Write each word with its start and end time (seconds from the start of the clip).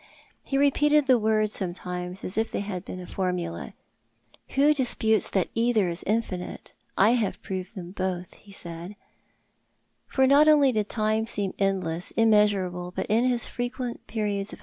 He 0.43 0.57
repeated 0.57 1.05
the 1.05 1.19
words 1.19 1.53
sometimes 1.53 2.23
as 2.23 2.35
if 2.35 2.51
they 2.51 2.61
had 2.61 2.83
been 2.83 2.99
a 2.99 3.05
formula—" 3.05 3.73
Who 4.55 4.73
disputes 4.73 5.29
that 5.29 5.49
either 5.53 5.89
is 5.89 6.01
infinite? 6.07 6.73
I 6.97 7.11
have 7.11 7.39
proved 7.43 7.75
them 7.75 7.91
both," 7.91 8.33
he 8.33 8.51
said; 8.51 8.95
for 10.07 10.25
not 10.25 10.47
only 10.47 10.71
did 10.71 10.89
time 10.89 11.27
seem 11.27 11.53
endless, 11.59 12.09
immeasurable, 12.17 12.89
but 12.95 13.05
in 13.11 13.25
his 13.25 13.47
frequent 13.47 14.07
periods 14.07 14.51
of 14.53 14.57
h. 14.59 14.59